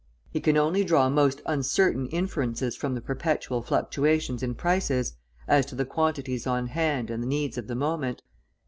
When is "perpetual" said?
3.01-3.61